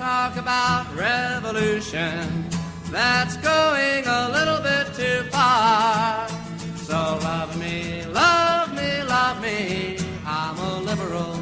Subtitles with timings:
[0.00, 2.46] talk about revolution.
[2.90, 6.26] That's going a little bit too far.
[6.74, 9.98] So love me, love me, love me.
[10.24, 11.34] I'm a liberal.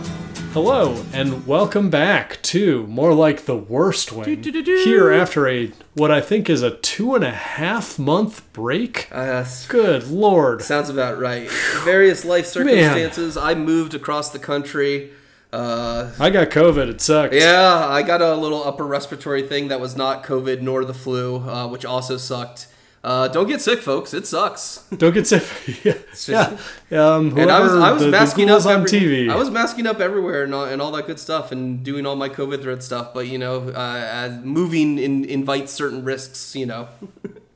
[0.53, 4.43] Hello, and welcome back to More Like the Worst Wing.
[4.43, 9.07] Here after a, what I think is a two and a half month break.
[9.13, 10.63] Uh, Good lord.
[10.63, 11.49] sounds about right.
[11.85, 13.37] Various life circumstances.
[13.37, 15.13] I moved across the country.
[15.53, 17.33] Uh, I got COVID, it sucked.
[17.35, 21.37] yeah, I got a little upper respiratory thing that was not COVID nor the flu,
[21.37, 22.67] uh, which also sucked.
[23.03, 24.13] Uh, don't get sick, folks.
[24.13, 24.85] It sucks.
[24.99, 25.45] Don't get sick.
[25.85, 26.59] yeah.
[26.91, 27.15] yeah.
[27.15, 29.31] Um, and I was I was the, the masking up ghouls on every- TV.
[29.31, 32.17] I was masking up everywhere and all, and all that good stuff, and doing all
[32.17, 33.15] my COVID threat stuff.
[33.15, 36.57] But you know, uh, moving in, invites certain risks.
[36.57, 36.89] You know.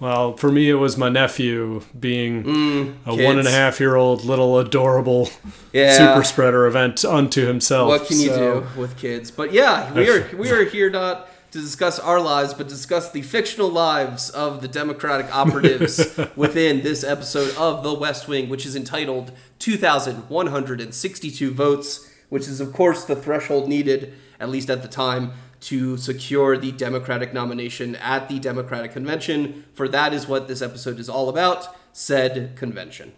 [0.00, 3.22] Well, for me, it was my nephew being a Mm, kids.
[3.22, 5.28] one and a half year old little adorable
[5.74, 5.92] Yeah.
[5.96, 7.88] super spreader event unto himself.
[7.88, 9.30] What can you do with kids?
[9.30, 13.20] But yeah, we are we are here not to discuss our lives, but discuss the
[13.22, 18.74] fictional lives of the Democratic operatives within this episode of The West Wing, which is
[18.76, 25.32] entitled 2,162 Votes, which is, of course, the threshold needed, at least at the time,
[25.62, 29.64] to secure the Democratic nomination at the Democratic Convention.
[29.74, 33.12] For that is what this episode is all about said convention.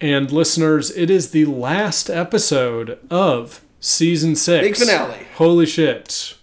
[0.00, 4.66] And listeners, it is the last episode of season six.
[4.66, 5.26] Big finale.
[5.36, 6.36] Holy shit.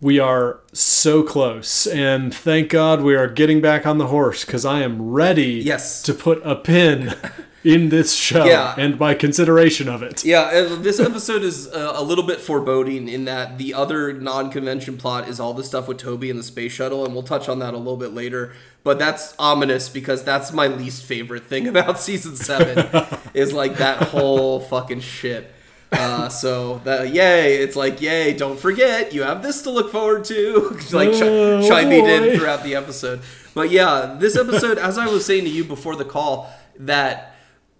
[0.00, 1.86] We are so close.
[1.86, 6.02] And thank God we are getting back on the horse because I am ready Yes.
[6.04, 7.14] to put a pin
[7.62, 8.74] in this show Yeah.
[8.78, 10.24] and my consideration of it.
[10.24, 14.96] Yeah, uh, this episode is uh, a little bit foreboding in that the other non-convention
[14.96, 17.58] plot is all the stuff with Toby and the space shuttle, and we'll touch on
[17.58, 18.52] that a little bit later.
[18.82, 22.88] But that's ominous because that's my least favorite thing about season seven
[23.34, 25.52] is like that whole fucking shit.
[25.92, 28.32] Uh, so that yay, it's like yay!
[28.32, 30.78] Don't forget, you have this to look forward to.
[30.92, 32.06] like ch- Oh, chimed boy.
[32.08, 33.20] in throughout the episode.
[33.54, 37.29] But yeah, this episode, as I was saying to you before the call, that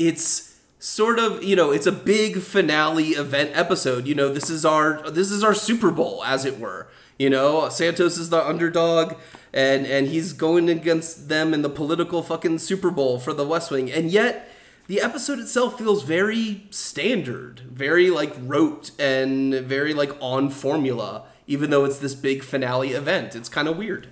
[0.00, 4.06] it's sort of you know it's a big finale event episode.
[4.06, 6.88] You know, this is our this is our Super Bowl, as it were.
[7.19, 9.15] You know, Santos is the underdog.
[9.53, 13.71] And, and he's going against them in the political fucking Super Bowl for the West
[13.71, 13.91] Wing.
[13.91, 14.49] And yet,
[14.87, 21.71] the episode itself feels very standard, very like rote and very like on formula, even
[21.71, 23.34] though it's this big finale event.
[23.34, 24.09] It's kind of weird.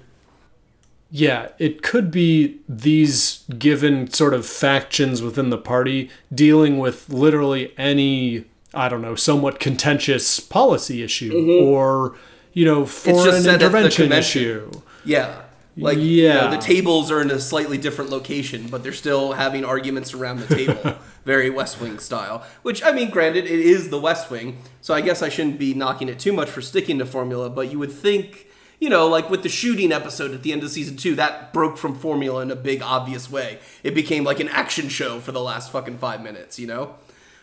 [1.11, 7.73] Yeah, it could be these given sort of factions within the party dealing with literally
[7.79, 12.17] any, I don't know, somewhat contentious policy issue or,
[12.53, 13.43] you know, foreign Mm-hmm.
[13.43, 14.71] said at the intervention issue.
[15.05, 15.43] Yeah.
[15.79, 16.51] Like, you know, Yeah.
[16.51, 20.55] the tables are in a slightly different location, but they're still having arguments around the
[20.55, 20.97] table.
[21.25, 22.45] Very West Wing style.
[22.63, 25.73] Which, I mean, granted, it is the West Wing, so I guess I shouldn't be
[25.75, 28.48] knocking it too much for sticking to formula, but you would think,
[28.81, 31.77] you know, like with the shooting episode at the end of season two, that broke
[31.77, 33.59] from formula in a big, obvious way.
[33.83, 36.95] It became like an action show for the last fucking five minutes, you know?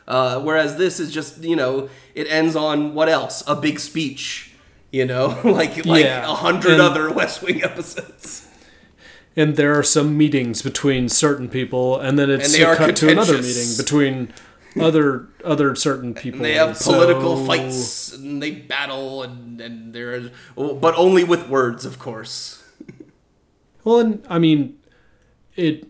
[0.07, 3.43] Uh, whereas this is just, you know, it ends on what else?
[3.47, 4.51] A big speech.
[4.91, 8.47] You know, like like Yeah, a hundred other West Wing episodes.
[9.35, 13.09] And there are some meetings between certain people, and then it's And a cut to
[13.09, 14.33] another meeting between
[14.79, 16.39] other other certain people.
[16.39, 21.23] And they have So- political fights and they battle and and there, oh, but only
[21.23, 22.63] with words, of course.
[23.83, 24.77] Well, and I mean,
[25.55, 25.87] it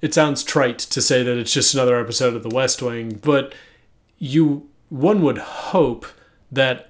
[0.00, 3.54] it sounds trite to say that it's just another episode of The West Wing, but
[4.18, 6.06] you one would hope
[6.50, 6.88] that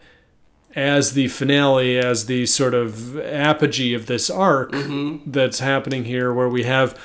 [0.75, 5.31] as the finale, as the sort of apogee of this arc mm-hmm.
[5.31, 6.99] that's happening here, where we have,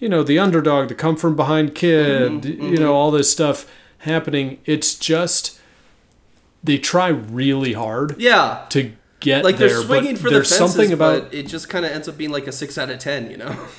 [0.00, 2.92] you know, the underdog, the come from behind kid, mm-hmm, you know, mm-hmm.
[2.92, 4.58] all this stuff happening.
[4.64, 5.60] It's just
[6.64, 10.56] they try really hard Yeah, to get like there, they're swinging but for the there's
[10.56, 12.90] fences, something about but it just kind of ends up being like a six out
[12.90, 13.30] of ten.
[13.30, 13.56] You know?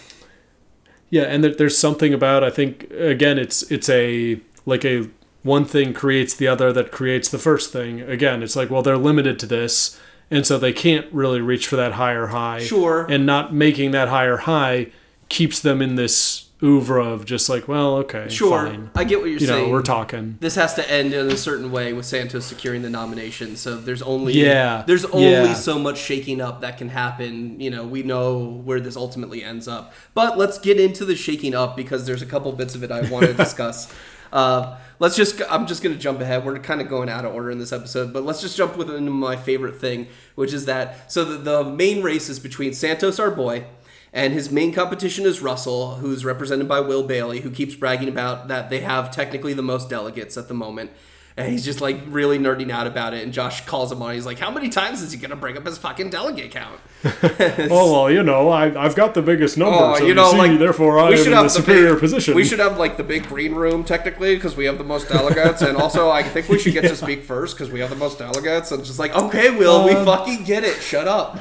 [1.14, 5.10] Yeah, and there, there's something about I think again it's it's a like a
[5.44, 8.00] one thing creates the other that creates the first thing.
[8.00, 11.76] Again, it's like well they're limited to this, and so they can't really reach for
[11.76, 12.60] that higher high.
[12.60, 13.06] Sure.
[13.10, 14.88] And not making that higher high
[15.32, 18.92] keeps them in this oeuvre of just like well okay Sure, fine.
[18.94, 19.72] I get what you're you know saying.
[19.72, 20.38] we're talking.
[20.42, 23.56] this has to end in a certain way with Santos securing the nomination.
[23.56, 25.54] So there's only Yeah, there's only yeah.
[25.56, 27.60] so much shaking up that can happen.
[27.60, 28.38] You know, we know
[28.68, 29.92] where this ultimately ends up.
[30.14, 33.10] But let's get into the shaking up because there's a couple bits of it I
[33.10, 33.92] want to discuss.
[34.32, 36.46] Uh, let's just I'm just gonna jump ahead.
[36.46, 38.90] We're kind of going out of order in this episode, but let's just jump with
[38.92, 43.20] into my favorite thing, which is that so the, the main race is between Santos,
[43.20, 43.66] our boy,
[44.14, 48.48] and his main competition is Russell, who's represented by Will Bailey, who keeps bragging about
[48.50, 50.92] that they have technically the most delegates at the moment.
[51.38, 53.24] And he's just like really nerding out about it.
[53.24, 54.14] And Josh calls him on.
[54.14, 56.78] He's like, "How many times is he gonna bring up his fucking delegate count?"
[57.72, 60.32] Oh well, you know, I, I've got the biggest number, Oh, so you you, know,
[60.32, 62.36] see, like therefore I am in the superior big, position.
[62.36, 65.62] We should have like the big green room technically because we have the most delegates,
[65.62, 68.20] and also I think we should get to speak first because we have the most
[68.20, 68.70] delegates.
[68.72, 70.82] And it's just like, okay, Will, we Um, fucking get it.
[70.82, 71.40] Shut up.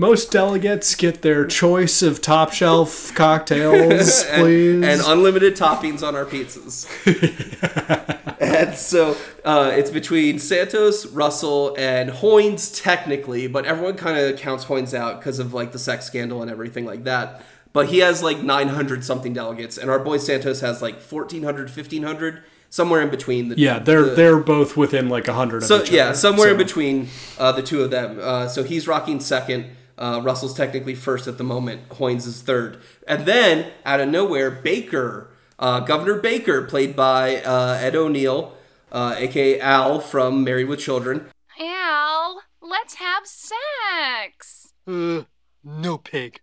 [0.00, 4.84] Most delegates get their choice of top shelf cocktails, and, please.
[4.84, 6.86] and unlimited toppings on our pizzas.
[8.40, 14.66] and so uh, it's between Santos, Russell, and Hoynes technically, but everyone kind of counts
[14.66, 17.42] Hoynes out because of like the sex scandal and everything like that.
[17.72, 22.44] But he has like 900 something delegates, and our boy Santos has like 1400, 1500,
[22.70, 23.48] somewhere in between.
[23.48, 25.64] The, yeah, they're the- they're both within like a hundred.
[25.64, 28.20] so of each yeah, somewhere in between uh, the two of them.
[28.22, 29.74] Uh, so he's rocking second.
[29.98, 31.88] Uh, Russell's technically first at the moment.
[31.90, 37.78] Hoynes is third, and then out of nowhere, Baker, uh, Governor Baker, played by uh,
[37.80, 38.54] Ed O'Neill,
[38.92, 41.26] uh, aka Al from Married with Children.
[41.60, 44.72] Al, let's have sex.
[44.86, 45.24] Uh,
[45.64, 46.40] no pig.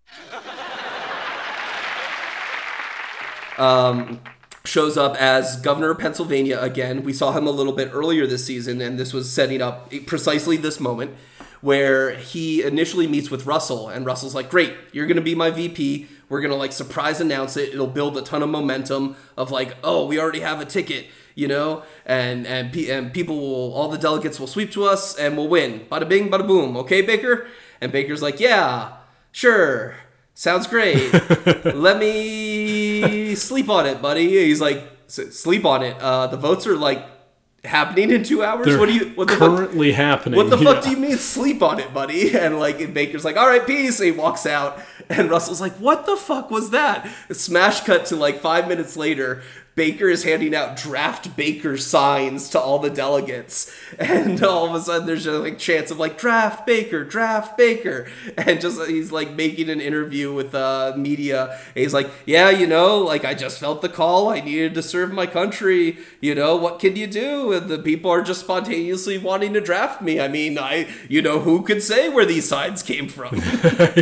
[3.57, 4.19] um,
[4.65, 7.03] shows up as governor of Pennsylvania again.
[7.03, 10.57] We saw him a little bit earlier this season, and this was setting up precisely
[10.57, 11.15] this moment
[11.65, 16.07] where he initially meets with Russell, and Russell's like, "Great, you're gonna be my VP.
[16.29, 17.69] We're gonna like surprise announce it.
[17.73, 21.47] It'll build a ton of momentum of like, oh, we already have a ticket." You
[21.47, 25.35] know, and and, pe- and people will, all the delegates will sweep to us, and
[25.35, 25.81] we'll win.
[25.91, 26.77] Bada bing, bada boom.
[26.77, 27.47] Okay, Baker.
[27.81, 28.93] And Baker's like, yeah,
[29.31, 29.95] sure,
[30.35, 31.11] sounds great.
[31.65, 34.29] Let me sleep on it, buddy.
[34.45, 35.97] He's like, "S- sleep on it.
[35.99, 37.03] Uh, the votes are like
[37.65, 38.65] happening in two hours.
[38.65, 39.09] They're what do you?
[39.15, 39.55] What the fuck?
[39.57, 40.37] currently happening?
[40.37, 42.35] What the fuck do you mean sleep on it, buddy?
[42.45, 43.99] And like and Baker's like, all right, peace.
[43.99, 44.79] And he walks out,
[45.09, 47.09] and Russell's like, what the fuck was that?
[47.31, 49.41] Smash cut to like five minutes later.
[49.75, 54.79] Baker is handing out draft Baker signs to all the delegates, and all of a
[54.79, 58.07] sudden there's just like chants of like draft Baker, draft Baker,
[58.37, 61.59] and just he's like making an interview with uh, media.
[61.75, 64.29] And he's like, yeah, you know, like I just felt the call.
[64.29, 65.97] I needed to serve my country.
[66.21, 67.51] You know, what can you do?
[67.51, 70.21] And the people are just spontaneously wanting to draft me.
[70.21, 73.35] I mean, I, you know, who could say where these signs came from?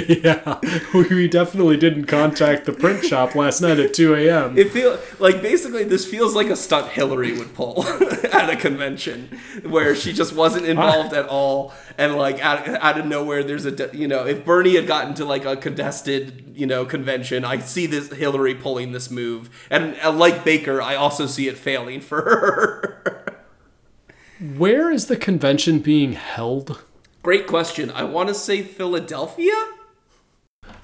[0.08, 0.60] yeah,
[0.94, 4.56] we definitely didn't contact the print shop last night at 2 a.m.
[4.56, 7.84] It feel like basically this feels like a stunt Hillary would pull
[8.32, 13.06] at a convention where she just wasn't involved at all, and like out, out of
[13.06, 16.66] nowhere there's a de- you know if Bernie had gotten to like a contested you
[16.66, 21.26] know convention, I see this Hillary pulling this move, and uh, like Baker, I also
[21.26, 23.44] see it failing for her.
[24.58, 26.84] Where is the convention being held?
[27.22, 27.90] Great question.
[27.92, 29.54] I want to say Philadelphia.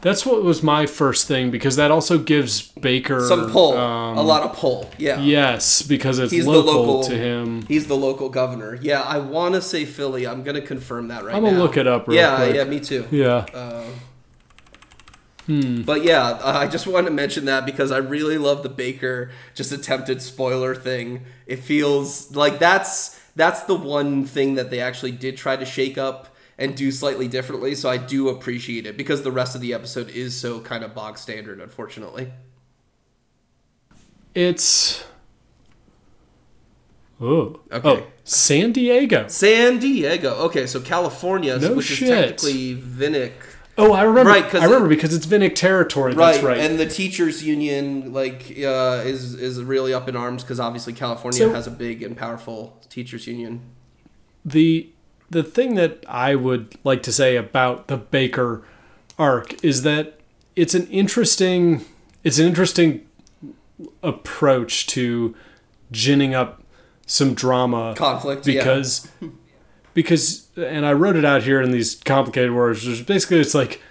[0.02, 4.22] That's what was my first thing because that also gives Baker Some pull, um, a
[4.22, 4.90] lot of pull.
[4.98, 5.20] Yeah.
[5.20, 7.64] Yes, because it's He's the local, local to him.
[7.68, 8.78] He's the local governor.
[8.82, 10.26] Yeah, I want to say Philly.
[10.26, 11.38] I'm gonna confirm that right now.
[11.38, 12.56] I'm gonna look it up real yeah, quick.
[12.56, 13.06] yeah, me too.
[13.12, 13.46] Yeah,
[15.50, 15.82] Hmm.
[15.82, 19.32] But yeah, uh, I just wanted to mention that because I really love the Baker
[19.56, 21.26] just attempted spoiler thing.
[21.48, 25.98] It feels like that's that's the one thing that they actually did try to shake
[25.98, 26.29] up
[26.60, 27.74] and do slightly differently.
[27.74, 30.94] So I do appreciate it because the rest of the episode is so kind of
[30.94, 32.32] bog standard, unfortunately.
[34.36, 35.04] it's.
[37.22, 37.90] Oh, Okay.
[37.90, 39.28] oh, San Diego.
[39.28, 40.36] San Diego.
[40.46, 42.04] Okay, so California, No which shit.
[42.04, 43.34] is technically Vinnick.
[43.78, 44.30] Oh, I remember.
[44.32, 46.14] Right, I remember it- because it's Vinnick territory.
[46.14, 46.58] Right, That's right.
[46.60, 51.40] and the teachers union like uh, is is really up in arms because obviously California
[51.40, 53.62] So- has a big and powerful teachers union.
[54.46, 54.90] the
[55.30, 58.64] the thing that I would like to say about the Baker
[59.18, 60.20] arc is that
[60.56, 61.86] it's an interesting
[62.24, 63.08] it's an interesting
[64.04, 65.36] approach to
[65.92, 66.64] ginning up
[67.06, 68.60] some drama Conflict, yeah.
[68.60, 69.08] because
[69.94, 73.82] because and I wrote it out here in these complicated words basically it's like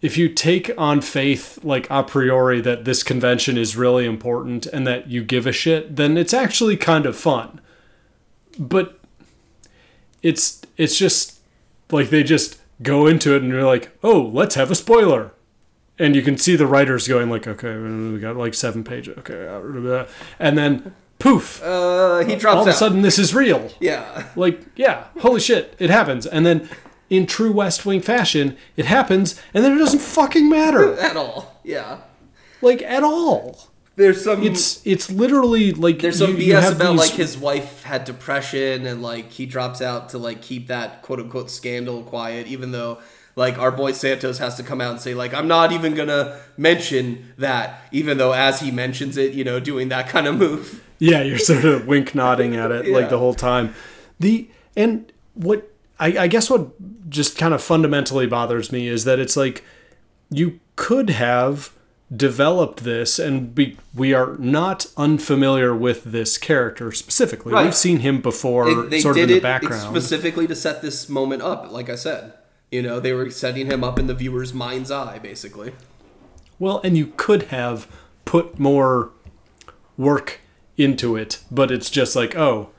[0.00, 4.86] if you take on faith like a priori that this convention is really important and
[4.86, 7.60] that you give a shit then it's actually kind of fun
[8.58, 8.98] but
[10.22, 11.40] it's it's just
[11.90, 15.32] like they just go into it and you're like oh let's have a spoiler.
[16.00, 20.06] And you can see the writers going like okay we got like seven pages okay
[20.38, 22.74] and then poof Uh, he drops all of out.
[22.74, 23.70] a sudden this is real.
[23.80, 26.24] Yeah, like yeah holy shit it happens.
[26.26, 26.68] And then
[27.10, 30.94] in true west wing fashion it happens and then it doesn't fucking matter.
[31.00, 31.60] At all.
[31.64, 31.98] Yeah,
[32.62, 33.68] like at all
[33.98, 37.10] there's some it's it's literally like there's some you- you BS have about these- like
[37.12, 41.50] his wife had depression and like he drops out to like keep that quote unquote
[41.50, 42.98] scandal quiet, even though
[43.36, 46.38] like our boy Santos has to come out and say like I'm not even gonna
[46.56, 50.82] mention that, even though as he mentions it, you know, doing that kind of move.
[51.00, 53.74] Yeah, you're sort of wink nodding at it like the whole time.
[54.18, 56.68] The and what I, I guess what
[57.10, 59.64] just kind of fundamentally bothers me is that it's like
[60.30, 61.72] you could have
[62.14, 67.52] developed this and we we are not unfamiliar with this character specifically.
[67.52, 67.64] Right.
[67.64, 69.82] We've seen him before They, they sort of in the it background.
[69.82, 71.70] specifically to set this moment up.
[71.70, 72.32] Like I said,
[72.70, 75.74] you know, they were setting him up in the viewer's mind's eye, basically.
[76.58, 77.86] Well, and you could have
[78.24, 79.10] put more
[79.98, 80.40] work
[80.76, 82.70] into it, but it's just like, oh,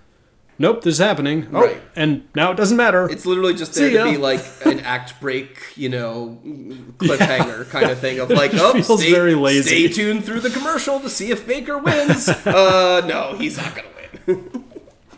[0.59, 1.47] nope, this is happening.
[1.53, 1.81] Oh, Right.
[1.95, 3.09] and now it doesn't matter.
[3.09, 4.11] It's literally just there See to ya.
[4.11, 6.37] be like an act break, you know,
[6.97, 9.87] cliffhanger kind of thing of like, oh, feels stay, very lazy.
[9.87, 12.29] stay tuned through the commercial to see if Baker wins.
[12.29, 13.87] uh, no, he's not gonna
[14.27, 14.63] win.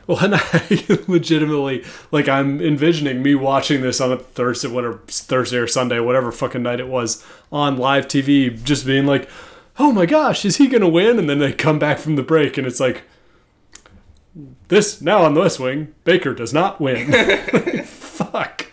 [0.08, 5.58] Well, and I legitimately like I'm envisioning me watching this on a Thursday, whatever Thursday
[5.58, 9.30] or Sunday, whatever fucking night it was, on live TV, just being like,
[9.78, 12.58] "Oh my gosh, is he gonna win?" And then they come back from the break,
[12.58, 13.04] and it's like,
[14.70, 17.12] "This now on the West Wing, Baker does not win."
[17.86, 18.66] Fuck.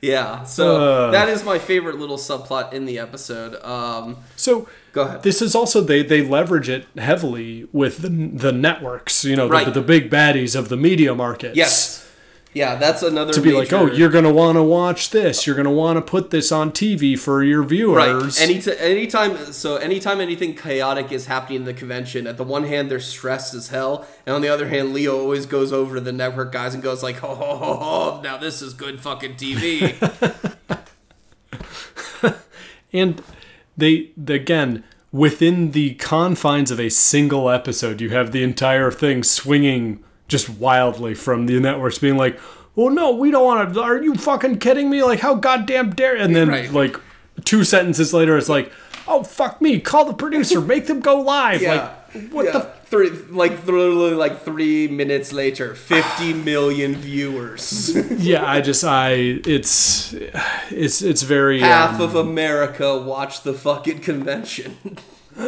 [0.00, 1.10] yeah, so Uh.
[1.12, 3.62] that is my favorite little subplot in the episode.
[3.64, 5.22] Um, So go ahead.
[5.22, 9.66] this is also they they leverage it heavily with the the networks, you know, Right.
[9.66, 11.56] the, the big baddies of the media markets.
[11.56, 12.01] yes,
[12.54, 15.46] yeah, that's another to be like, oh, you're gonna want to watch this.
[15.46, 18.38] You're gonna want to put this on TV for your viewers.
[18.38, 18.40] Right.
[18.40, 22.64] Any t- anytime, so anytime anything chaotic is happening in the convention, at the one
[22.64, 26.00] hand they're stressed as hell, and on the other hand, Leo always goes over to
[26.02, 28.20] the network guys and goes like, oh, ho ho ho!
[28.22, 29.96] Now this is good fucking TV."
[32.92, 33.22] and
[33.78, 40.02] they again within the confines of a single episode, you have the entire thing swinging
[40.28, 42.38] just wildly from the networks being like,
[42.74, 43.80] "Well, no, we don't want to.
[43.80, 45.02] Are you fucking kidding me?
[45.02, 46.72] Like, how goddamn dare?" And then Right.
[46.72, 46.96] like
[47.44, 48.72] two sentences later, it's like,
[49.06, 49.80] "Oh fuck me!
[49.80, 50.60] Call the producer.
[50.74, 51.92] Make them go live." yeah.
[52.14, 52.52] Like, what yeah.
[52.52, 59.12] the Three, like literally like three minutes later, fifty million viewers, yeah i just i
[59.46, 60.12] it's
[60.70, 64.98] it's it's very half um, of America watch the fucking convention.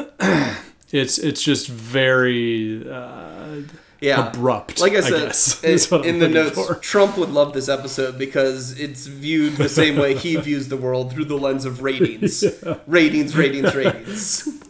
[0.90, 3.56] it's it's just very uh,
[4.04, 4.28] yeah.
[4.28, 6.74] abrupt Like I I said, guess, in, I'm the notes, for.
[6.76, 11.12] Trump would love this episode because it's viewed the same way he views the world
[11.12, 12.44] through the lens of ratings.
[12.86, 14.62] Ratings, ratings, ratings.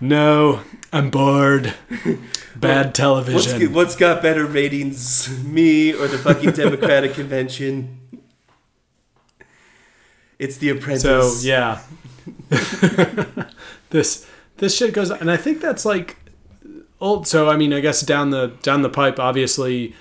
[0.00, 0.60] no
[0.92, 1.74] i'm bored
[2.56, 8.00] bad What's, television what's got better ratings, me or the fucking Democratic convention?
[10.38, 11.02] It's the Apprentice.
[11.02, 11.80] so yeah
[13.90, 14.26] this
[14.58, 16.16] this shit goes and i think that's like
[17.24, 19.94] so i mean i guess down the down the pipe obviously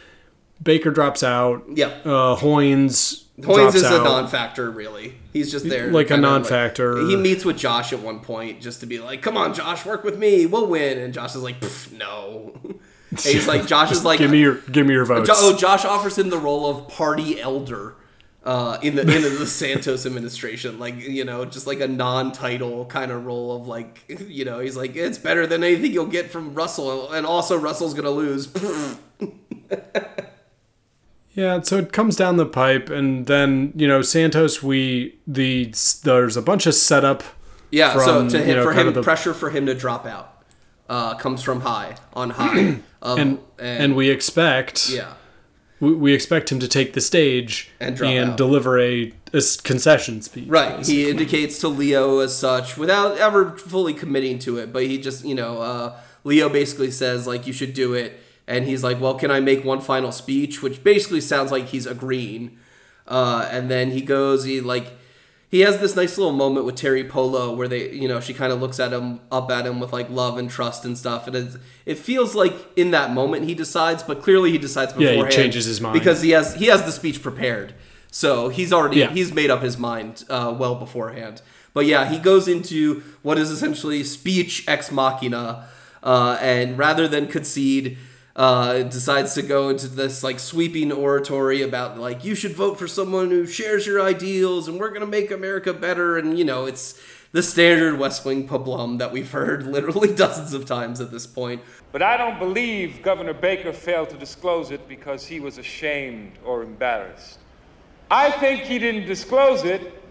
[0.62, 1.88] baker drops out Yeah.
[2.06, 5.14] uh hoynes Hoynes is a non-factor, really.
[5.32, 7.06] He's just there, Like a non-factor.
[7.06, 10.04] he meets with Josh at one point just to be like, "Come on, Josh, work
[10.04, 10.48] with me.
[10.48, 11.58] We'll win." And Josh is like,
[11.96, 12.54] "No."
[13.12, 15.56] And he's like, "Josh is like, give me your give me your votes Jo- oh,
[15.56, 17.94] Josh offers him the role of party elder
[18.48, 23.12] uh, in the in the Santos administration, like you know, just like a non-title kind
[23.12, 26.54] of role of like you know, he's like it's better than anything you'll get from
[26.54, 28.48] Russell, and also Russell's gonna lose.
[31.34, 34.64] Yeah, so it comes down the pipe, and then you know Santos.
[34.64, 35.72] We the
[36.04, 37.24] there's a bunch of setup.
[37.70, 40.08] yeah, From, so to you him know, for him the- pressure for him to drop
[40.08, 40.44] out
[40.90, 45.14] uh, comes from high on high, um, and and we expect yeah
[45.80, 48.38] we, we expect him to take the stage And out.
[48.38, 50.48] deliver a, a concession speech.
[50.48, 50.86] Right.
[50.86, 55.24] He indicates to Leo as such without ever fully committing to it, but he just,
[55.26, 58.20] you know, uh, Leo basically says, like, you should do it.
[58.48, 60.64] And he's like, well, can I make one final speech?
[60.64, 62.58] Which basically sounds like he's agreeing.
[63.08, 64.97] Uh, and then he goes, he, like,
[65.50, 68.52] he has this nice little moment with Teri Polo where they, you know, she kind
[68.52, 71.26] of looks at him, up at him with, like, love and trust and stuff.
[71.28, 75.20] And it's, it feels like in that moment he decides, but clearly he decides beforehand.
[75.20, 75.94] Yeah, he changes his mind.
[75.94, 77.74] Because he has, he has the speech prepared.
[78.12, 79.12] So he's already Yeah.
[79.12, 81.42] he's made up his mind uh, well beforehand.
[81.74, 85.68] But yeah, he goes into what is essentially speech ex machina,
[86.04, 87.98] uh, and rather than concede,
[88.38, 92.88] uh, decides to go into this like sweeping oratory about like you should vote for
[92.88, 96.18] someone who shares your ideals, and we're gonna make America better.
[96.18, 97.02] And you know, it's
[97.32, 101.62] the standard West Wing pablum that we've heard literally dozens of times at this point.
[101.92, 106.62] But I don't believe Governor Baker failed to disclose it because he was ashamed or
[106.62, 107.40] embarrassed.
[108.12, 110.02] I think he didn't disclose it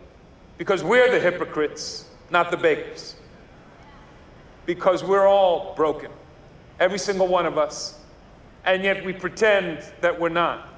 [0.58, 3.14] because we're the hypocrites, not the Bakers.
[4.66, 6.10] Because we're all broken,
[6.80, 8.00] every single one of us,
[8.66, 10.68] and yet we pretend that we're not.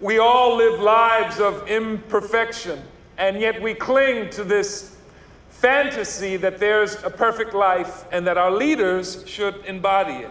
[0.00, 2.80] We all live lives of imperfection,
[3.18, 4.96] and yet we cling to this
[5.50, 10.30] fantasy that there's a perfect life and that our leaders should embody it.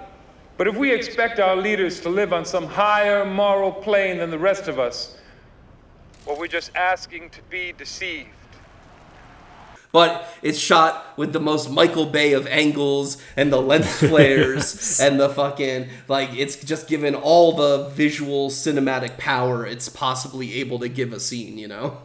[0.57, 4.37] But if we expect our leaders to live on some higher moral plane than the
[4.37, 5.17] rest of us,
[6.25, 8.29] well, we're just asking to be deceived.
[9.93, 15.17] But it's shot with the most Michael Bay of angles and the lens flares and
[15.17, 20.89] the fucking like it's just given all the visual cinematic power it's possibly able to
[20.89, 21.99] give a scene, you know?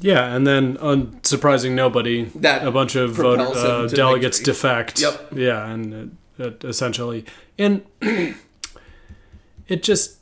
[0.00, 4.52] Yeah, and then unsurprising nobody, That a bunch of vote, uh, delegates victory.
[4.54, 5.00] defect.
[5.00, 5.32] Yep.
[5.36, 7.24] Yeah, and uh, uh, essentially,
[7.56, 7.84] and
[9.68, 10.18] it just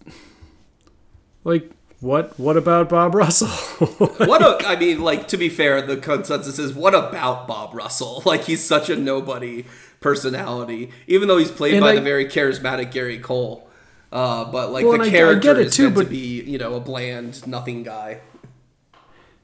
[1.45, 1.71] like
[2.01, 2.39] what?
[2.39, 3.49] What about Bob Russell?
[4.27, 8.23] What a I mean, like to be fair, the consensus is what about Bob Russell?
[8.27, 9.65] Like he's such a nobody
[10.01, 13.69] personality, even though he's played by I- the very charismatic Gary Cole.
[14.13, 16.43] Uh, but like Well, the I- I character get it is too, meant to be,
[16.43, 18.21] you know, a bland, nothing guy.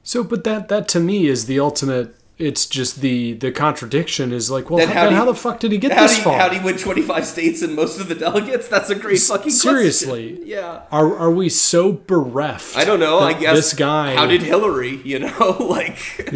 [0.03, 2.15] so, but that that to me is the ultimate.
[2.39, 5.59] It's just the the contradiction is like, well, Then how, then how you- the fuck
[5.59, 6.37] did he get this you, far?
[6.37, 8.67] how did he win twenty five states and most of the delegates?
[8.67, 9.59] That's a great fucking question.
[9.71, 10.39] seriously.
[10.45, 10.83] Yeah.
[10.91, 12.77] Are are we so bereft?
[12.77, 13.17] I don't know.
[13.19, 14.13] I guess this guy.
[14.15, 14.97] How did Hillary?
[15.03, 15.97] You know, like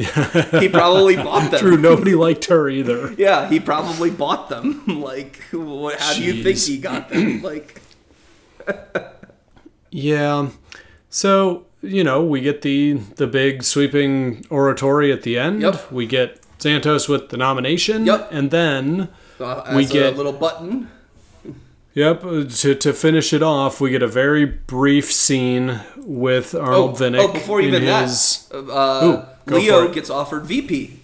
[0.60, 1.60] he probably bought them.
[1.60, 1.78] True.
[1.78, 3.14] Nobody liked her either.
[3.14, 4.84] Yeah, he probably bought them.
[4.88, 7.44] like, what, how do you think he got them?
[7.44, 7.80] Like,
[9.92, 10.50] Yeah.
[11.10, 15.62] So, you know, we get the the big sweeping oratory at the end.
[15.62, 15.92] Yep.
[15.92, 18.06] We get Santos with the nomination.
[18.06, 18.30] Yep.
[18.32, 19.10] And then
[19.40, 20.90] uh, We as a get- little button.
[21.94, 26.62] Yep, uh, to, to finish it off, we get a very brief scene with Oh,
[26.62, 27.20] Arnold Vinnick.
[27.20, 30.98] oh, before even his, that, uh, Ooh, Leo gets offered VP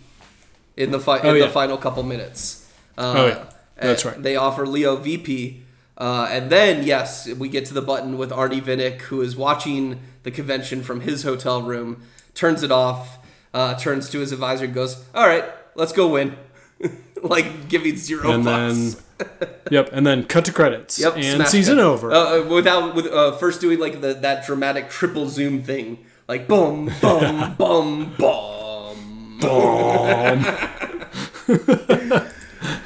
[0.78, 1.48] in the fi- Oh, in yeah.
[1.48, 2.72] the final couple minutes.
[2.98, 3.44] Uh, Oh, yeah.
[3.76, 4.24] That's right.
[4.24, 5.62] They offer Leo VP,
[5.98, 10.00] uh, and then yes, we get to the button with Arnie Vinnick, who is watching
[10.28, 12.02] the convention from his hotel room,
[12.34, 13.18] turns it off,
[13.54, 16.36] uh, turns to his advisor, and goes, "All right, let's go win."
[17.24, 19.02] like giving zero And fucks.
[19.18, 21.00] then, yep, and then cut to credits.
[21.00, 21.86] Yep, and season cut.
[21.86, 22.12] over.
[22.12, 26.46] Uh, uh, without with uh, first doing like the that dramatic triple zoom thing, like
[26.46, 28.58] boom, boom, boom, boom.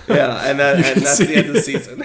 [0.08, 2.04] yeah, and that and that's the end of the season.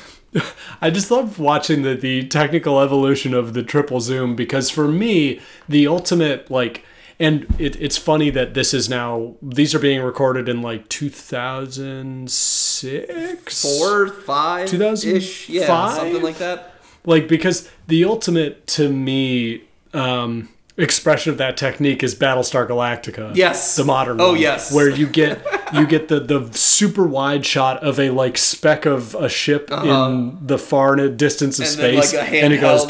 [0.80, 5.40] I just love watching the, the technical evolution of the triple zoom because for me,
[5.68, 6.84] the ultimate, like,
[7.18, 13.62] and it, it's funny that this is now, these are being recorded in like 2006?
[13.62, 15.16] Four, five, 2005?
[15.16, 16.74] ish, yeah, something like that.
[17.04, 19.62] like because the ultimate to me
[19.92, 20.48] um
[20.82, 23.34] expression of that technique is Battlestar Galactica.
[23.36, 23.76] Yes.
[23.76, 24.20] the modern.
[24.20, 24.72] Oh, one, yes.
[24.72, 29.14] where you get you get the the super wide shot of a like speck of
[29.14, 31.72] a ship in the far distance of Uh-huh.
[31.86, 32.86] And then, space, like, a and it goes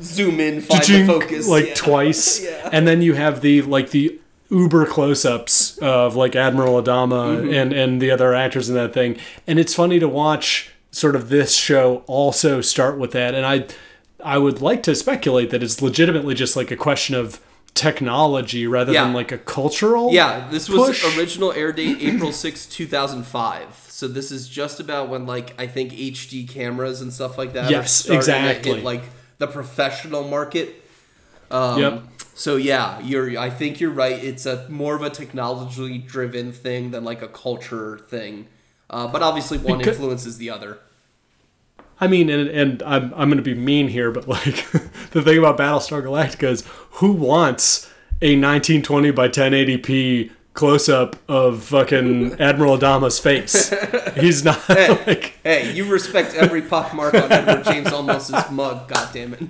[0.00, 1.74] Zoom in, find the focus, like yeah.
[1.74, 2.68] twice, Yeah.
[2.72, 4.18] and then you have the like the
[4.50, 7.52] uber close-ups of like Admiral Adama Mm-hmm.
[7.54, 11.28] and and the other actors in that thing, and it's funny to watch sort of
[11.28, 13.66] this show also start with that, and I
[14.24, 17.40] I would like to speculate that it's legitimately just like a question of
[17.74, 19.04] technology rather Yeah.
[19.04, 23.86] than like a cultural Yeah, this was original air date April 6, 2005.
[23.88, 27.70] So this is just about when like I think HD cameras and stuff like that
[27.70, 28.74] Yes, exactly.
[28.76, 29.02] hit like
[29.38, 30.82] the professional market.
[31.50, 32.02] Um, Yep.
[32.36, 34.22] So yeah, you're I think you're right.
[34.22, 38.46] It's a more of a technology driven thing than like a culture thing.
[38.90, 40.78] Uh, but obviously one Because- influences the other.
[42.04, 44.70] I mean, and, and I'm, I'm going to be mean here, but like
[45.12, 47.86] the thing about Battlestar Galactica is who wants
[48.20, 53.72] a 1920 by 1080p close up of fucking Admiral Adama's face?
[54.16, 55.38] He's not like.
[55.42, 59.48] Hey, you respect every pockmark on Edward James Olmos's mug, goddammit.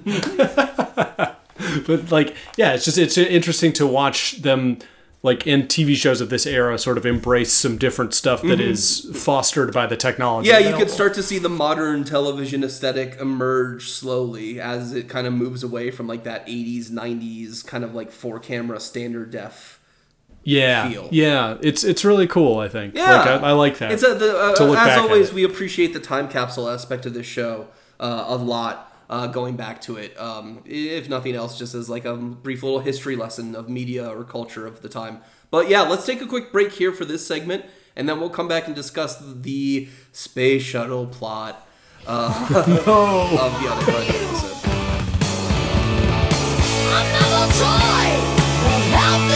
[1.88, 4.78] But like, yeah, it's just it's interesting to watch them
[5.24, 9.10] like in TV shows of this era sort of embrace some different stuff that is
[9.14, 10.50] fostered by the technology.
[10.50, 10.62] Mm-hmm.
[10.62, 15.26] Yeah, you could start to see the modern television aesthetic emerge slowly as it kind
[15.26, 19.80] of moves away from like that 80s, 90s kind of like four camera standard def.
[20.42, 21.08] yeah, feel.
[21.10, 21.56] yeah.
[21.62, 22.58] It's it's really cool.
[22.58, 22.94] I think.
[22.94, 23.92] Yeah, like, I, I like that.
[23.92, 27.14] It's a, the, uh, to look as always, we appreciate the time capsule aspect of
[27.14, 28.93] this show uh, a lot.
[29.10, 32.80] Uh, going back to it, um, if nothing else, just as like a brief little
[32.80, 35.20] history lesson of media or culture of the time.
[35.50, 38.48] But yeah, let's take a quick break here for this segment, and then we'll come
[38.48, 41.68] back and discuss the space shuttle plot
[42.06, 44.54] uh, of the other part of the episode.
[46.96, 49.33] Another toy will help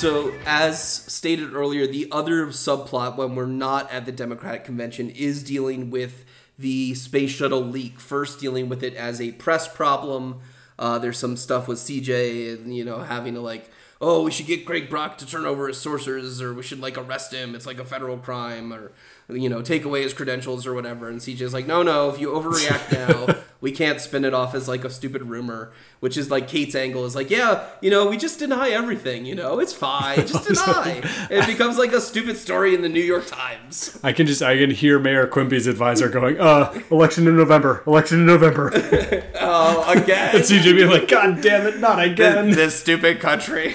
[0.00, 5.42] So, as stated earlier, the other subplot when we're not at the Democratic convention is
[5.42, 6.24] dealing with
[6.58, 8.00] the space shuttle leak.
[8.00, 10.40] First, dealing with it as a press problem.
[10.78, 13.68] Uh, there's some stuff with CJ, and you know, having to like,
[14.00, 16.96] oh, we should get Greg Brock to turn over his sources, or we should like
[16.96, 17.54] arrest him.
[17.54, 18.92] It's like a federal crime, or
[19.34, 21.08] you know, take away his credentials or whatever.
[21.08, 24.68] And CJ's like, no, no, if you overreact now, we can't spin it off as
[24.68, 28.16] like a stupid rumor, which is like Kate's angle is like, yeah, you know, we
[28.16, 31.02] just deny everything, you know, it's fine, just deny.
[31.30, 33.98] it becomes like a stupid story in the New York Times.
[34.02, 38.20] I can just I can hear Mayor Quimby's advisor going, "Uh, election in November, election
[38.20, 38.70] in November."
[39.42, 40.36] Oh, again.
[40.36, 43.74] and CJ being like, "God damn it, not again." this, this stupid country.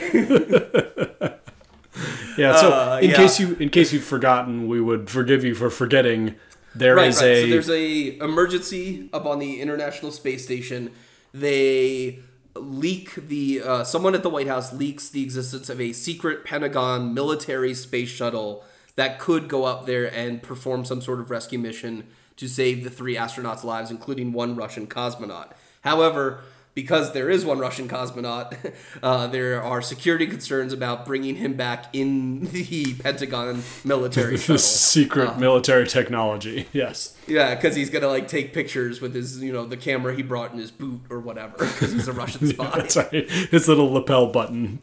[2.37, 2.55] Yeah.
[2.55, 3.15] So Uh, in yeah.
[3.15, 6.35] case you in case you've forgotten, we would forgive you for forgetting.
[6.73, 7.27] There right, is right.
[7.27, 10.91] a So there's a emergency up on the International Space Station.
[11.33, 12.19] They
[12.55, 17.13] leak the uh, someone at the White House leaks the existence of a secret Pentagon
[17.13, 18.63] military space shuttle
[18.95, 22.05] that could go up there and perform some sort of rescue mission
[22.37, 25.51] to save the three astronauts' lives, including one Russian cosmonaut.
[25.81, 26.41] However,
[26.75, 31.85] because there is one Russian cosmonaut, uh, there are security concerns about bringing him back
[31.93, 34.57] in the Pentagon military shuttle.
[34.59, 35.39] secret Uh.
[35.39, 36.67] military technology.
[36.73, 37.17] Yes.
[37.27, 40.51] Yeah, because he's gonna like take pictures with his, you know, the camera he brought
[40.51, 42.69] in his boot or whatever, because he's a Russian spy.
[42.75, 43.29] That's right.
[43.31, 44.79] His little lapel button.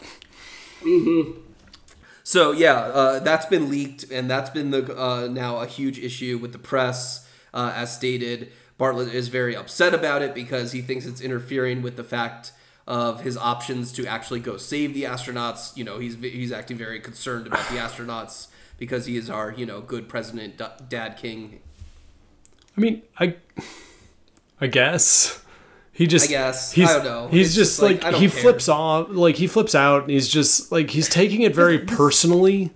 [0.83, 1.33] Hmm.
[2.25, 6.39] So yeah, uh, that's been leaked, and that's been the uh, now a huge issue
[6.39, 8.51] with the press, uh, as stated.
[8.83, 12.51] Bartlett is very upset about it because he thinks it's interfering with the fact
[12.85, 15.77] of his options to actually go save the astronauts.
[15.77, 19.67] You know, he's he's acting very concerned about the astronauts because he is our you
[19.67, 21.61] know good president, Dad King.
[22.77, 23.37] I mean, I,
[24.61, 25.45] I guess
[25.93, 26.29] he just.
[26.29, 26.73] I guess.
[26.73, 27.29] he's, I don't know.
[27.29, 28.43] He's just, just like, like, he care.
[28.43, 32.73] flips off, like he flips out, and he's just like he's taking it very personally.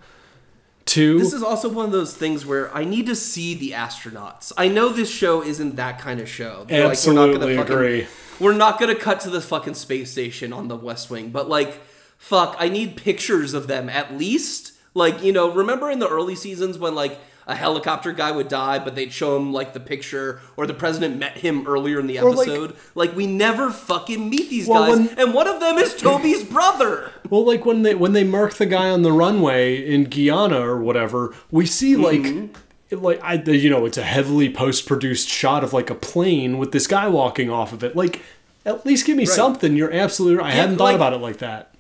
[0.97, 1.19] Too.
[1.19, 4.51] This is also one of those things where I need to see the astronauts.
[4.57, 6.65] I know this show isn't that kind of show.
[6.67, 8.07] They're Absolutely agree.
[8.41, 11.83] We're not gonna cut to the fucking space station on the West Wing, but like,
[12.17, 14.73] fuck, I need pictures of them at least.
[14.95, 18.79] Like, you know, remember in the early seasons when like a helicopter guy would die,
[18.79, 22.19] but they'd show him like the picture, or the president met him earlier in the
[22.19, 22.77] Or, like- episode.
[22.95, 26.43] Like, we never fucking meet these Well, guys, when- and one of them is Toby's
[26.45, 27.11] brother.
[27.31, 30.79] Well, like when they when they mark the guy on the runway in Guyana or
[30.79, 32.47] whatever, we see like Mm-hmm.
[32.91, 36.59] it- like I you know it's a heavily post produced shot of like a plane
[36.59, 37.95] with this guy walking off of it.
[37.97, 38.23] Like
[38.65, 39.77] at least give me something.
[39.77, 40.53] You're absolutely right.
[40.53, 41.71] I hadn't thought like- about it like that.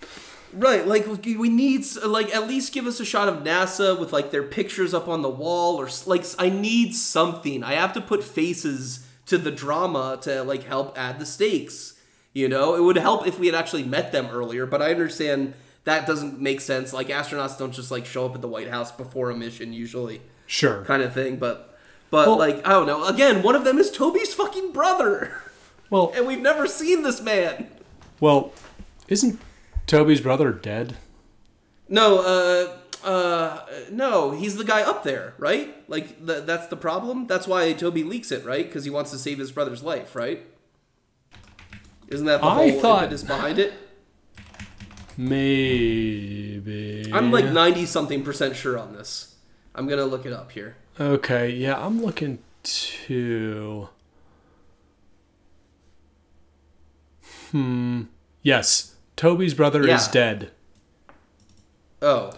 [0.59, 4.31] Right, like we need like at least give us a shot of NASA with like
[4.31, 7.63] their pictures up on the wall or like I need something.
[7.63, 12.01] I have to put faces to the drama to like help add the stakes.
[12.33, 15.53] You know, it would help if we had actually met them earlier, but I understand
[15.85, 16.93] that doesn't make sense.
[16.93, 20.23] Like astronauts don't just like show up at the White House before a mission usually,
[20.47, 20.85] Sure.
[20.85, 21.37] kind of thing.
[21.37, 21.77] But
[22.11, 23.05] but Well- like I don't know.
[23.05, 25.35] Again, one of them is Toby's fucking brother,
[25.91, 27.69] Well, and we've never seen this man.
[28.21, 28.53] well,
[29.09, 29.39] isn't
[29.87, 30.97] Toby's brother dead?
[31.89, 35.75] No, uh, uh, no, he's the guy up there, right?
[35.89, 37.27] Like th- that's the problem.
[37.27, 38.67] That's why Toby leaks it, right?
[38.67, 40.45] Because he wants to save his brother's life, right?
[42.09, 43.73] Isn't that the I whole thought- impetus behind it?
[45.17, 47.11] Maybe.
[47.13, 49.37] I'm like ninety something percent sure on this.
[49.75, 50.77] I'm gonna look it up here.
[51.01, 53.89] Okay, yeah, I'm looking too.
[57.51, 58.03] Hmm.
[58.43, 60.51] Yes, Toby's brother is dead.
[62.03, 62.33] Oh,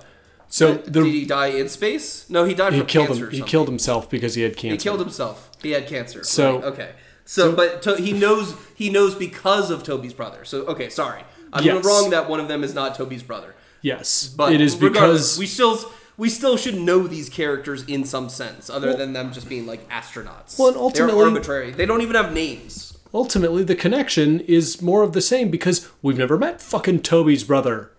[0.49, 2.29] So did the he die in space?
[2.31, 3.31] No, he died he killed him.
[3.31, 4.73] He killed himself because he had cancer.
[4.73, 5.51] He killed himself.
[5.61, 6.23] He had cancer.
[6.25, 6.91] So- right, okay.
[7.25, 10.47] So, but to, he knows he knows because of Toby's brother.
[10.47, 11.85] So okay, sorry, I'm Yes.
[11.85, 13.55] wrong that one of them is not Toby's brother.
[13.83, 15.79] Yes, But it is because we still
[16.17, 19.87] we still should know these characters in some sense, other than them just being like
[19.91, 20.59] astronauts.
[20.59, 21.71] Well, and They're ultimately- arbitrary.
[21.73, 22.97] They don't even have names.
[23.15, 27.91] Ultimately the connection is more of the same because we've never met fucking Toby's brother.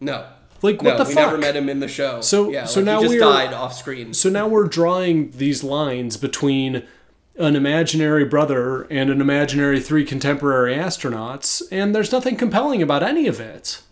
[0.00, 0.26] No,
[0.62, 1.26] Like no, what the we fuck?
[1.26, 2.20] never met him in the show.
[2.20, 4.12] So- yeah, so like, now he just we're- died off screen.
[4.14, 6.84] So now we're drawing these lines between
[7.38, 13.26] an imaginary brother and an imaginary three contemporary astronauts, and there's nothing compelling about any
[13.26, 13.82] of it.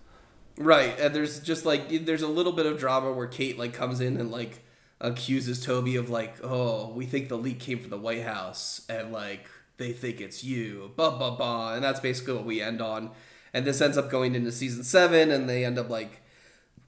[0.57, 4.01] Right, and there's just like there's a little bit of drama where Kate like comes
[4.01, 4.61] in and like
[5.01, 9.13] accuses Toby of like, oh, we think the leak came from the White House, and
[9.13, 13.11] like they think it's you, blah blah blah, and that's basically what we end on.
[13.53, 16.21] And this ends up going into season seven, and they end up like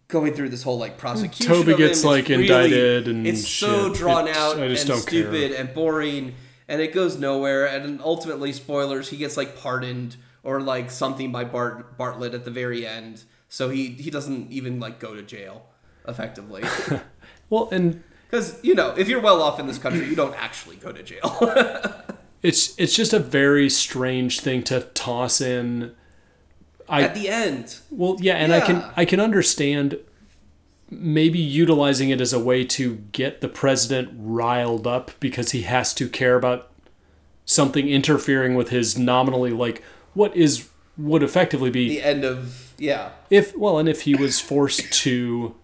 [0.09, 1.47] going through this whole like prosecution.
[1.55, 4.97] Toby gets, like, indicted and it's so drawn It's- out and don't care.
[4.97, 6.35] stupid and boring,
[6.69, 7.67] and it goes nowhere.
[7.67, 12.51] And ultimately, spoilers, he gets like pardoned or like something by Bart Bartlett at the
[12.53, 13.25] very end.
[13.49, 15.67] so he he doesn't even like go to jail
[16.09, 16.63] effectively.
[17.49, 20.75] Well, and Because you know, if you're well off in this country, you don't actually
[20.77, 21.31] go to jail.
[22.47, 25.95] it's it's just a very strange thing to toss in.
[26.89, 29.99] I At the end, Well, yeah, and I can I can understand
[30.89, 35.93] maybe utilizing it as a way to get the president riled up because he has
[35.95, 36.71] to care about
[37.45, 39.83] something interfering with his nominally like
[40.15, 44.41] what is would effectively be the end of yeah, if well and if he was
[44.41, 45.57] forced to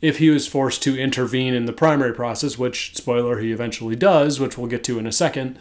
[0.00, 4.40] if he was forced to intervene in the primary process which spoiler he eventually does
[4.40, 5.58] which we'll get to in a second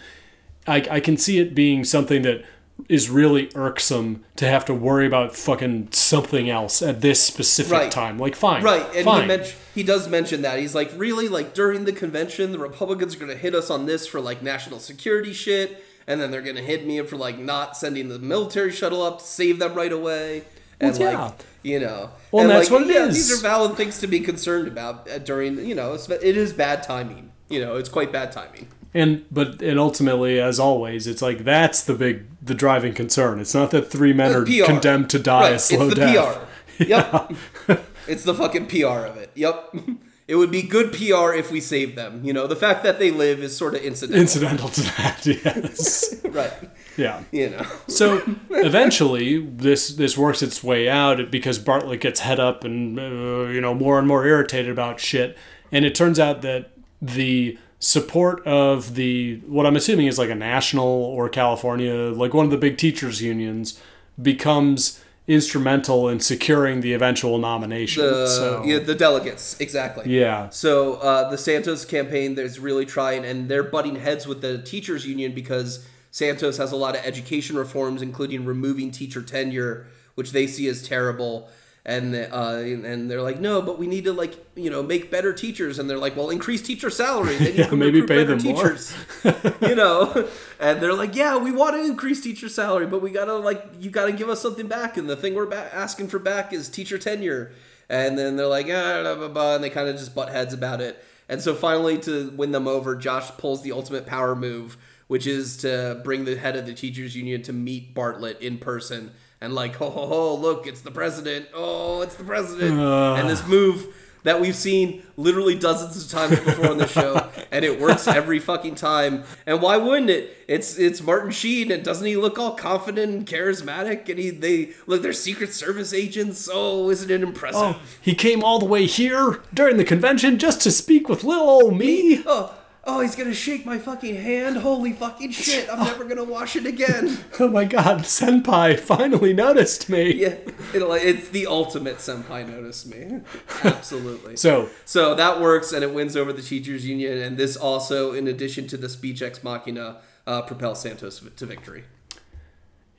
[0.67, 2.43] i, I can see it being something that
[2.89, 7.91] is really irksome to have to worry about fucking something else at this specific Right.
[7.91, 8.85] time like fine right.
[8.95, 9.45] And fine he men-
[9.75, 13.35] he does mention that he's like, really, like during the convention, the Republicans are gonna
[13.35, 16.99] hit us on this for like national security shit, and then they're gonna hit me
[17.03, 20.43] for like not sending the military shuttle up to save them right away.
[20.81, 21.23] And Well, yeah.
[21.25, 23.15] like, you know, Well, and that's like, what it yeah, is.
[23.15, 26.81] These are valid things to be concerned about uh, during, you know, it is bad
[26.83, 27.31] timing.
[27.47, 28.67] You know, it's quite bad timing.
[28.93, 33.53] And but and ultimately as always it's like that's the big the driving concern it's
[33.53, 34.65] not that three men are PR.
[34.65, 36.83] condemned to die Right, a slow it's the death PR.
[36.83, 37.33] Yep.
[38.07, 39.31] it's the fucking PR of it.
[39.35, 39.75] Yep.
[40.27, 42.23] It would be good PR if we saved them.
[42.23, 44.21] You know, the fact that they live is sort of incidental.
[44.21, 46.53] incidental to that yes right.
[46.95, 47.65] yeah You know.
[47.87, 53.49] So eventually, this this works its way out because Bartlett gets head up and uh,
[53.49, 55.37] you know more and more irritated about shit,
[55.69, 60.35] and it turns out that the support of the what I'm assuming is like a
[60.35, 63.81] national or California like one of the big teachers unions
[64.21, 68.03] becomes instrumental in securing the eventual nomination.
[68.03, 70.13] The, so yeah, the delegates, exactly.
[70.13, 74.61] yeah, So uh, the Santos campaign is really trying, and they're butting heads with the
[74.61, 80.31] teachers union because Santos has a lot of education reforms, including removing teacher tenure, which
[80.31, 81.49] they see as terrible.
[81.83, 85.33] And uh, and they're like, no, but we need to like you know make better
[85.33, 85.79] teachers.
[85.79, 87.37] And they're like, well, increase teacher salary.
[87.37, 88.53] Then you Yeah, can maybe pay them more.
[88.61, 88.93] teachers.
[89.61, 93.33] you know, and they're like, yeah, we want to increase teacher salary, but we gotta
[93.35, 94.95] like you gotta give us something back.
[94.97, 97.51] And the thing we're ba- asking for back is teacher tenure.
[97.89, 100.53] And then they're like, ah, blah, blah, blah, and they kind of just butt heads
[100.53, 101.03] about it.
[101.27, 105.57] And so finally, to win them over, Josh pulls the ultimate power move, which is
[105.57, 109.11] to bring the head of the teachers union to meet Bartlett in person.
[109.41, 111.47] And like, ho ho ho, look, it's the president.
[111.53, 112.79] Oh, it's the president.
[112.79, 113.87] and this move
[114.23, 118.39] that we've seen literally dozens of times before on the show, and it works every
[118.39, 119.23] fucking time.
[119.47, 120.37] And why wouldn't it?
[120.47, 124.07] It's it's Martin Sheen, and doesn't he look all confident and charismatic?
[124.09, 126.47] And he they look they're Secret Service agents.
[126.51, 127.61] Oh, isn't it impressive?
[127.61, 131.49] oh, he came all the way here during the convention just to speak with little
[131.49, 132.23] old me.
[132.25, 134.57] Oh, oh, he's gonna shake my fucking hand.
[134.57, 135.69] Holy fucking shit!
[135.71, 137.19] I'm never gonna wash it again.
[137.39, 140.13] Oh my God, Senpai finally noticed me.
[140.13, 140.35] Yeah,
[140.75, 143.21] it'll, it's the ultimate senpai notice me.
[143.63, 144.37] Absolutely.
[144.37, 147.17] So So that works, and it wins over the teachers' union.
[147.17, 151.85] And this also, in addition to the speech ex machina, uh, propels Santos to victory.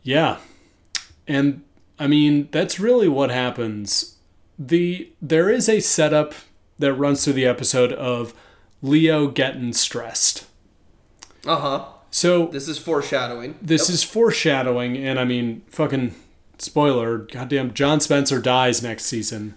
[0.02, 0.38] Yeah.
[1.28, 1.62] And
[1.98, 4.16] I mean, that's really what happens.
[4.58, 6.34] The there is a setup
[6.78, 8.34] that runs through the episode of
[8.82, 10.46] Leo getting stressed.
[11.46, 11.84] Uh huh.
[12.10, 13.56] So This is foreshadowing.
[13.62, 16.14] this is foreshadowing and I mean, fucking
[16.58, 19.54] spoiler, goddamn John Spencer dies next season.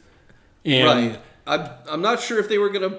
[0.64, 1.20] And right.
[1.48, 2.92] I'm I'm not sure if they were gonna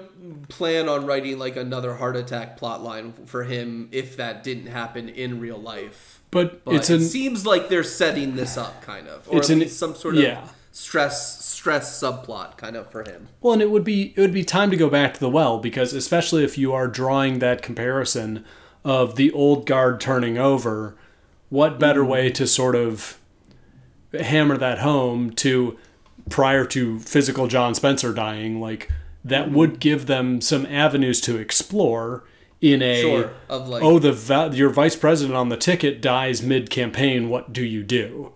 [0.47, 5.09] plan on writing like another heart attack plot line for him if that didn't happen
[5.09, 6.21] in real life.
[6.31, 9.67] but, But it an seems like they're setting this up, kind of, or It's an-
[9.69, 10.47] some sort of yeah.
[10.77, 13.27] Stress stress subplot, kind of for him.
[13.41, 15.57] Well, and it would be it would be time to go back to the well
[15.57, 18.45] because especially if you are drawing that comparison
[18.85, 20.95] of the old guard turning over,
[21.49, 22.11] what better hmm.
[22.11, 23.17] way to sort of
[24.13, 25.77] hammer that home to
[26.29, 28.91] prior to physical John Spencer dying, like
[29.25, 29.55] that hmm.
[29.55, 32.23] would give them some avenues to explore
[32.61, 36.43] in a Sure, of like- oh the va- your vice president on the ticket dies
[36.43, 38.33] mid campaign, what do you do?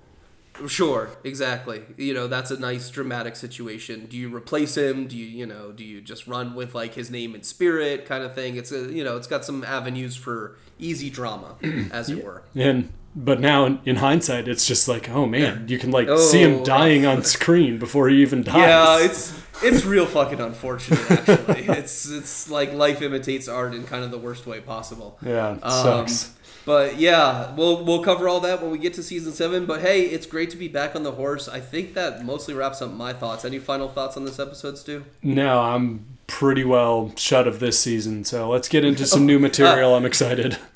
[0.68, 1.82] Sure, exactly.
[1.98, 4.06] You know, that's a nice dramatic situation.
[4.06, 5.08] Do you replace him?
[5.08, 8.24] Do you, you know, do you just run with like his name and spirit kind
[8.24, 8.58] of thing?
[8.58, 11.56] It's a, you know, it's got some avenues for easy drama,
[11.92, 12.44] as it were.
[12.56, 16.42] And but now in, in hindsight, it's just like, oh man, you can like see
[16.44, 18.56] him Oh, dying on screen before he even dies.
[18.56, 21.12] Yeah, it's it's real fucking unfortunate.
[21.12, 25.18] Actually, it's it's like life imitates art in kind of the worst way possible.
[25.26, 25.72] yeah, Um,
[26.08, 26.34] sucks.
[26.64, 29.66] But yeah, we'll we'll cover all that when we get to season seven.
[29.66, 31.50] But hey, it's great to be back on the horse.
[31.50, 33.44] I think that mostly wraps up my thoughts.
[33.46, 35.04] Any final thoughts on this episode, Stu?
[35.24, 39.96] No, I'm pretty well shut of this season, so let's get into some new material.
[39.96, 40.58] I'm excited.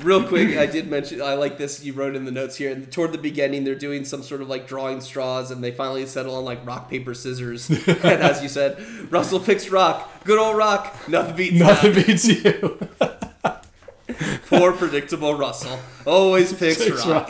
[0.00, 1.84] Real quick, I did mention I like this.
[1.84, 2.72] You wrote in the notes here.
[2.72, 6.06] And toward the beginning, they're doing some sort of like drawing straws, and they finally
[6.06, 7.70] settle on like rock paper scissors.
[7.88, 8.78] and as you said,
[9.10, 10.24] Russell picks rock.
[10.24, 10.96] Good old rock.
[11.08, 12.06] Nothing beats Nothing that.
[12.06, 12.78] beats you.
[14.48, 15.78] Poor predictable Russell.
[16.06, 17.28] Always picks Picks rock.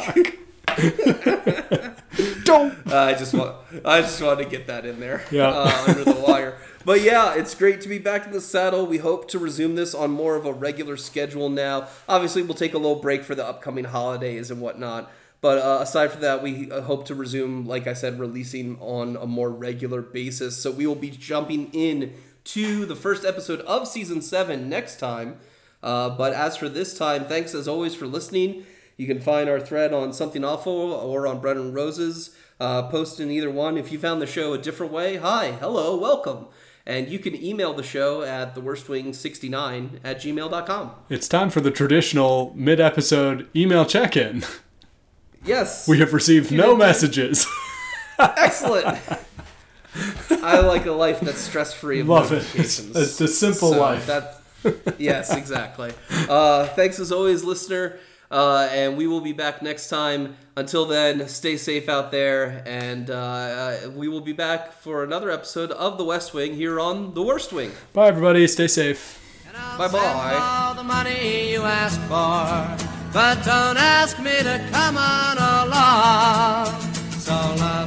[2.44, 2.92] Don't.
[2.92, 5.24] I just want I just wanted to get that in there.
[5.30, 5.48] Yeah.
[5.48, 6.58] Uh, under the wire.
[6.84, 8.86] But yeah, it's great to be back in the saddle.
[8.86, 11.88] We hope to resume this on more of a regular schedule now.
[12.08, 15.10] Obviously, we'll take a little break for the upcoming holidays and whatnot.
[15.40, 19.16] But uh, aside from that, we uh, hope to resume, like I said, releasing on
[19.16, 20.56] a more regular basis.
[20.56, 25.38] So we will be jumping in to the first episode of season seven next time.
[25.82, 28.64] Uh, but as for this time, thanks as always for listening.
[28.96, 32.36] You can find our thread on Something Awful or on Bread and Roses.
[32.60, 33.76] Uh, post in either one.
[33.76, 36.46] If you found the show a different way, hi, hello, welcome.
[36.86, 40.90] And you can email the show at theworstwing69 at gmail.com.
[41.08, 44.44] It's time for the traditional mid-episode email check-in.
[45.44, 45.88] Yes.
[45.88, 47.46] We have received no messages.
[48.18, 48.98] Excellent.
[50.30, 52.44] I like a life that's stress free of Love it.
[52.54, 54.06] It's, it's a simple So life.
[54.06, 54.40] That,
[54.98, 55.92] yes, exactly.
[56.10, 57.98] Uh, thanks as always, listener.
[58.34, 60.36] Uh, and we will be back next time.
[60.56, 65.30] Until then, stay safe out there, and uh, uh, we will be back for another
[65.30, 67.70] episode of The West Wing here on The Worst Wing.
[67.92, 68.44] Bye, everybody.
[68.48, 69.20] Stay safe.
[69.78, 70.34] Bye bye.
[70.34, 76.80] All the money you ask for, but don't ask me to come on along.
[77.12, 77.83] So long.